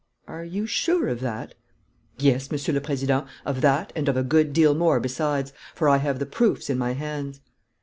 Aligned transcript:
"Are 0.27 0.43
you 0.43 0.65
sure 0.65 1.07
of 1.09 1.19
that?" 1.19 1.53
"Yes, 2.17 2.49
Monsieur 2.49 2.73
le 2.73 2.81
Président, 2.81 3.27
of 3.45 3.61
that 3.61 3.93
and 3.95 4.09
of 4.09 4.17
a 4.17 4.23
good 4.23 4.51
deal 4.51 4.73
more 4.73 4.99
besides, 4.99 5.53
for 5.75 5.87
I 5.87 5.97
have 5.97 6.17
the 6.17 6.25
proofs 6.25 6.71
in 6.71 6.79
my 6.79 6.93
hands." 6.93 7.39